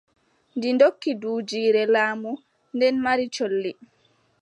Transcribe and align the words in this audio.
Ɗi 0.59 0.69
ndokki 0.75 1.11
duujiire 1.21 1.81
laamu, 1.93 2.31
nden 2.75 2.95
mari 3.03 3.25
colli. 3.35 3.71